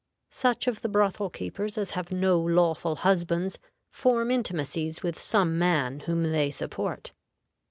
Such 0.31 0.65
of 0.65 0.81
the 0.81 0.89
brothel 0.89 1.29
keepers 1.29 1.77
as 1.77 1.91
have 1.91 2.11
no 2.11 2.39
lawful 2.39 2.95
husbands 2.95 3.59
form 3.93 4.31
intimacies 4.31 5.03
with 5.03 5.19
some 5.19 5.59
man 5.59 5.99
whom 5.99 6.23
they 6.23 6.49
support. 6.49 7.11